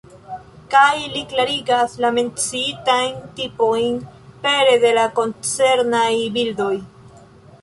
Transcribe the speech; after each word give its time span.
Kaj 0.75 0.93
li 1.15 1.19
klarigas 1.33 1.93
la 2.05 2.11
menciitajn 2.15 3.19
tipojn 3.41 4.01
pere 4.47 4.75
de 4.87 4.95
la 5.01 5.05
koncernaj 5.21 6.11
bildoj. 6.41 6.73